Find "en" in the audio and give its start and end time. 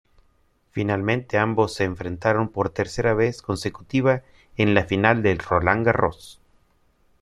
4.57-4.73